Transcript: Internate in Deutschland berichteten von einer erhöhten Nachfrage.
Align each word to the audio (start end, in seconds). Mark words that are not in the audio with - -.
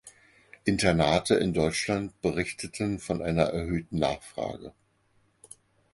Internate 0.65 1.35
in 1.39 1.53
Deutschland 1.53 2.19
berichteten 2.23 2.97
von 2.97 3.21
einer 3.21 3.43
erhöhten 3.53 3.99
Nachfrage. 3.99 4.73